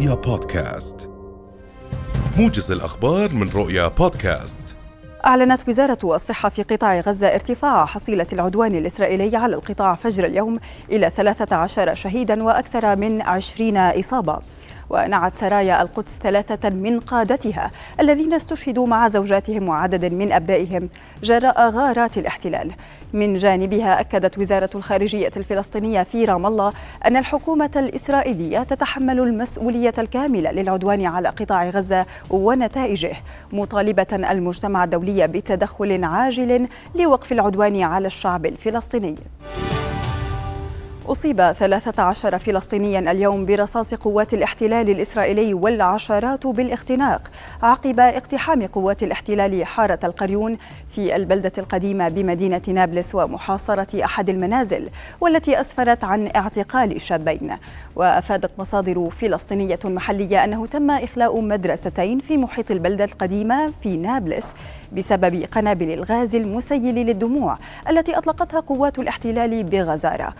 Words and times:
رؤيا 0.00 0.14
بودكاست. 0.14 1.10
موجز 2.38 2.72
الأخبار 2.72 3.32
من 3.32 3.48
رؤيا 3.48 3.88
بودكاست. 3.88 4.58
أعلنت 5.26 5.68
وزارة 5.68 5.98
الصحة 6.04 6.48
في 6.48 6.62
قطاع 6.62 7.00
غزة 7.00 7.26
ارتفاع 7.26 7.84
حصيلة 7.84 8.26
العدوان 8.32 8.74
الإسرائيلي 8.74 9.36
على 9.36 9.56
القطاع 9.56 9.94
فجر 9.94 10.24
اليوم 10.24 10.58
إلى 10.90 11.10
13 11.16 11.94
شهيدا 11.94 12.42
وأكثر 12.44 12.96
من 12.96 13.22
20 13.22 13.76
إصابة. 13.76 14.38
ونعت 14.90 15.36
سرايا 15.36 15.82
القدس 15.82 16.18
ثلاثة 16.22 16.70
من 16.70 17.00
قادتها 17.00 17.70
الذين 18.00 18.34
استشهدوا 18.34 18.86
مع 18.86 19.08
زوجاتهم 19.08 19.68
وعدد 19.68 20.04
من 20.04 20.32
أبنائهم 20.32 20.88
جراء 21.22 21.70
غارات 21.70 22.18
الاحتلال. 22.18 22.70
من 23.12 23.34
جانبها 23.34 24.00
أكدت 24.00 24.38
وزارة 24.38 24.70
الخارجية 24.74 25.30
الفلسطينية 25.36 26.02
في 26.02 26.24
رام 26.24 26.46
الله 26.46 26.72
أن 27.06 27.16
الحكومة 27.16 27.70
الإسرائيلية 27.76 28.62
تتحمل 28.62 29.20
المسؤولية 29.20 29.94
الكاملة 29.98 30.50
للعدوان 30.52 31.06
على 31.06 31.28
قطاع 31.28 31.68
غزة 31.68 32.06
ونتائجه 32.30 33.12
مطالبة 33.52 34.06
المجتمع 34.12 34.84
الدولي 34.84 35.28
بتدخل 35.28 36.04
عاجل 36.04 36.68
لوقف 36.94 37.32
العدوان 37.32 37.82
على 37.82 38.06
الشعب 38.06 38.46
الفلسطيني. 38.46 39.16
أصيب 41.08 41.52
13 41.52 42.38
فلسطينيا 42.38 42.98
اليوم 43.10 43.46
برصاص 43.46 43.94
قوات 43.94 44.34
الاحتلال 44.34 44.90
الإسرائيلي 44.90 45.54
والعشرات 45.54 46.46
بالاختناق 46.46 47.30
عقب 47.62 48.00
اقتحام 48.00 48.66
قوات 48.66 49.02
الاحتلال 49.02 49.64
حارة 49.66 49.98
القريون 50.04 50.58
في 50.90 51.16
البلدة 51.16 51.52
القديمة 51.58 52.08
بمدينة 52.08 52.62
نابلس 52.68 53.14
ومحاصرة 53.14 54.04
أحد 54.04 54.28
المنازل 54.28 54.88
والتي 55.20 55.60
أسفرت 55.60 56.04
عن 56.04 56.28
اعتقال 56.36 57.00
شابين. 57.00 57.56
وأفادت 57.96 58.50
مصادر 58.58 59.10
فلسطينية 59.10 59.78
محلية 59.84 60.44
أنه 60.44 60.66
تم 60.66 60.90
إخلاء 60.90 61.40
مدرستين 61.40 62.18
في 62.18 62.36
محيط 62.36 62.70
البلدة 62.70 63.04
القديمة 63.04 63.72
في 63.82 63.96
نابلس 63.96 64.54
بسبب 64.92 65.44
قنابل 65.52 65.90
الغاز 65.92 66.34
المسيل 66.34 66.94
للدموع 66.94 67.58
التي 67.90 68.18
أطلقتها 68.18 68.60
قوات 68.60 68.98
الاحتلال 68.98 69.64
بغزارة. 69.64 70.34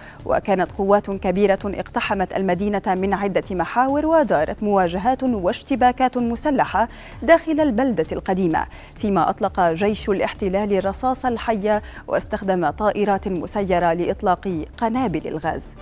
وكانت 0.61 0.79
قوات 0.79 1.11
كبيرة 1.11 1.59
اقتحمت 1.65 2.37
المدينة 2.37 2.83
من 2.87 3.15
عدة 3.15 3.45
محاور 3.51 4.07
ودارت 4.07 4.63
مواجهات 4.63 5.23
واشتباكات 5.23 6.19
مسلحة 6.19 6.89
داخل 7.23 7.61
البلدة 7.61 8.07
القديمة 8.13 8.67
فيما 8.95 9.31
أطلق 9.31 9.61
جيش 9.73 10.09
الاحتلال 10.09 10.73
الرصاص 10.73 11.25
الحي 11.25 11.81
واستخدم 12.07 12.71
طائرات 12.71 13.29
مسيرة 13.29 13.93
لإطلاق 13.93 14.65
قنابل 14.79 15.27
الغاز. 15.27 15.77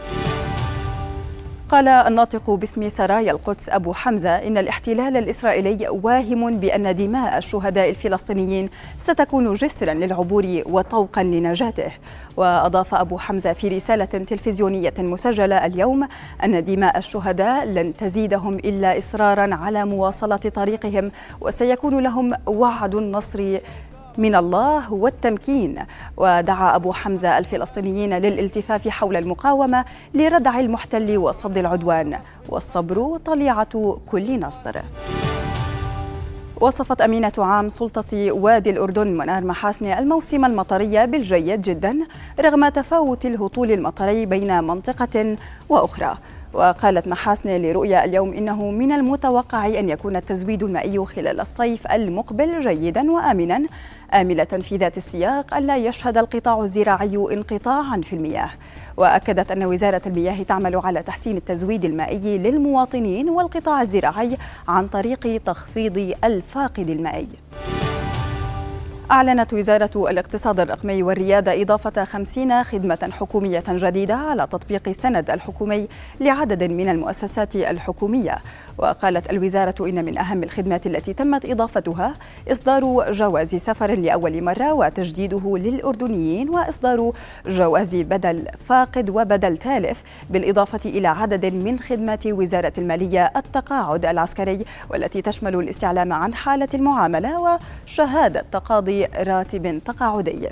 قال 1.69 1.89
الناطق 1.89 2.51
باسم 2.51 2.89
سرايا 2.89 3.33
القدس 3.33 3.69
أبو 3.69 3.93
حمزة 3.93 4.31
إن 4.31 4.59
الاحتلال 4.59 5.17
الإسرائيلي 5.17 5.89
واهم 5.89 6.57
بأن 6.57 6.95
دماء 6.95 7.39
الشهداء 7.39 7.91
الفلسطينيين 7.91 8.71
ستكون 8.99 9.55
جسرا 9.55 9.95
للعبور 9.95 10.63
وطوقا 10.67 11.23
لنجاته. 11.23 11.93
وأضاف 12.37 12.95
أبو 12.95 13.19
حمزة 13.19 13.53
في 13.53 13.69
رسالة 13.69 14.05
تلفزيونية 14.05 14.95
مسجلة 14.99 15.67
اليوم 15.67 16.09
أن 16.45 16.65
دماء 16.65 16.99
الشهداء 16.99 17.65
لن 17.65 17.97
تزيدهم 17.97 18.55
إلا 18.55 18.99
إصرارا 18.99 19.55
على 19.55 19.85
مواصلة 19.85 20.37
طريقهم 20.37 21.11
وسيكون 21.41 21.99
لهم 21.99 22.35
وعد 22.47 22.95
النصر 22.95 23.59
من 24.19 24.35
الله 24.35 24.93
والتمكين. 24.93 25.79
ودعا 26.17 26.77
أبو 26.77 26.93
حمزة 26.93 27.39
الفلسطينيين 27.39 28.15
للالتفاف 28.15 28.89
حول 28.89 29.17
المقاومة 29.17 29.85
لردع 30.15 30.61
المحتل 30.61 31.19
وصد 31.19 31.59
العدوان. 31.59 32.19
والصبر 32.49 33.19
طليعة 33.25 33.99
كل 34.11 34.41
نصر. 34.41 34.77
وصفت 36.61 37.01
أمينة 37.01 37.33
عام 37.39 37.69
سلطة 37.69 38.33
وادي 38.33 38.71
الأردن 38.71 39.07
منار 39.07 39.45
محاسن 39.45 39.87
الموسم 39.87 40.45
المطري 40.45 41.07
بالجيد 41.07 41.61
جدا 41.61 41.99
رغم 42.41 42.69
تفاوت 42.69 43.27
الهطول 43.27 43.73
المطري 43.73 44.27
بين 44.27 44.65
منطقة 44.65 45.37
وأخرى. 45.69 46.19
وقالت 46.53 47.09
محاسن 47.09 47.63
لرؤيا 47.63 48.05
اليوم 48.05 48.33
إنه 48.33 48.71
من 48.71 48.93
المتوقع 48.93 49.67
أن 49.67 49.89
يكون 49.89 50.17
التزويد 50.17 50.63
المائي 50.63 51.05
خلال 51.05 51.41
الصيف 51.41 51.87
المقبل 51.87 52.61
جيدا 52.61 53.11
وآمنا. 53.11 53.63
آملة 54.15 54.45
في 54.45 54.77
ذات 54.77 54.97
السياق 54.97 55.57
ألا 55.57 55.77
يشهد 55.77 56.19
القطاع 56.19 56.63
الزراعي 56.63 57.17
انقطاعا 57.17 58.01
في 58.01 58.13
المياه. 58.13 58.51
وأكدت 58.97 59.51
أن 59.51 59.65
وزارة 59.65 60.03
المياه 60.07 60.43
تعمل 60.43 60.77
على 60.77 61.03
تحسين 61.03 61.37
التزويد 61.37 61.85
المائي 61.85 62.39
للمواطنين 62.39 63.29
والقطاع 63.29 63.83
الزراعي 63.83 64.37
عن 64.69 64.89
طريق 64.89 65.43
تخفيض 65.45 66.15
الفاقد 66.25 66.91
المائي. 66.91 67.29
أعلنت 69.11 69.53
وزارة 69.55 69.91
الاقتصاد 70.11 70.61
الرقمي 70.61 71.03
والريادة 71.03 71.63
إضافة 71.63 72.05
خمسين 72.05 72.65
خدمة 72.65 73.11
حكومية 73.13 73.63
جديدة 73.69 74.15
على 74.15 74.47
تطبيق 74.47 74.89
السند 74.89 75.31
الحكومي 75.31 75.89
لعدد 76.21 76.65
من 76.65 76.89
المؤسسات 76.89 77.57
الحكومية. 77.57 78.39
وقالت 78.79 79.31
الوزارة 79.31 79.75
إن 79.89 80.05
من 80.05 80.19
أهم 80.19 80.43
الخدمات 80.43 80.87
التي 80.87 81.13
تمت 81.13 81.47
إضافتها 81.47 82.15
إصدار 82.53 83.13
جواز 83.13 83.55
سفر 83.55 83.91
لأول 83.95 84.43
مرة 84.43 84.73
وتجديده 84.73 85.57
للأردنيين 85.59 86.51
وإصدار 86.51 87.13
جواز 87.47 87.95
بدل 87.97 88.45
فاقد 88.67 89.11
وبدل 89.11 89.59
تالف 89.59 90.03
بالإضافة 90.31 90.91
إلى 90.91 91.09
عدد 91.09 91.47
من 91.47 91.79
خدمات 91.79 92.27
وزارة 92.27 92.73
المالية 92.79 93.33
التقاعد 93.37 94.05
العسكري 94.07 94.65
والتي 94.91 95.23
تشمل 95.23 95.55
الاستعلام 95.57 96.13
عن 96.13 96.35
حالة 96.35 96.69
المعاملة 96.75 97.59
وشهادة 97.87 98.45
تقاضي 98.53 98.98
راتب 99.07 99.81
تقاعدي. 99.85 100.49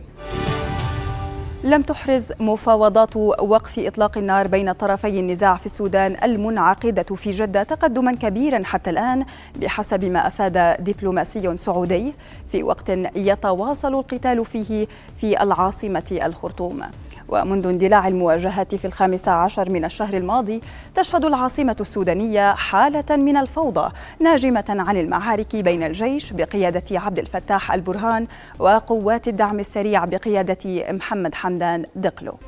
لم 1.65 1.83
تحرز 1.83 2.33
مفاوضات 2.41 3.17
وقف 3.17 3.79
إطلاق 3.79 4.19
النار 4.19 4.49
بين 4.49 4.73
طرفي 4.73 5.21
النزاع 5.21 5.57
في 5.57 5.67
السودان 5.67 6.17
المنعقدة 6.25 7.17
في 7.17 7.31
جدة 7.31 7.63
تقدما 7.63 8.13
كبيرا 8.13 8.65
حتى 8.65 8.91
الآن 8.91 9.25
بحسب 9.57 10.05
ما 10.05 10.27
أفاد 10.27 10.85
دبلوماسي 10.85 11.57
سعودي. 11.57 12.15
في 12.53 12.63
وقت 12.63 12.91
يتواصل 13.17 13.95
القتال 13.95 14.45
فيه 14.47 14.87
في 15.21 15.43
العاصمة 15.43 16.19
الخرطوم. 16.23 16.83
ومنذ 17.29 17.67
اندلاع 17.67 18.09
المواجهات 18.09 18.75
في 18.75 18.85
الخامس 18.85 19.29
عشر 19.29 19.71
من 19.71 19.85
الشهر 19.85 20.17
الماضي 20.17 20.61
تشهد 20.95 21.25
العاصمة 21.25 21.77
السودانية 21.81 22.55
حالة 22.55 23.17
من 23.17 23.37
الفوضى 23.37 23.93
ناجمة 24.21 24.65
عن 24.69 24.97
المعارك 24.97 25.57
بين 25.57 25.83
الجيش 25.83 26.33
بقيادة 26.33 27.01
عبد 27.01 27.19
الفتاح 27.19 27.73
البرهان 27.73 28.27
وقوات 28.59 29.29
الدعم 29.29 29.61
السريع 29.61 30.05
بقيادة 30.05 30.93
محمد 30.93 31.35
حمدان 31.35 31.85
دقلو. 31.97 32.39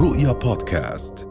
رؤيا 0.00 0.32
بودكاست. 0.32 1.29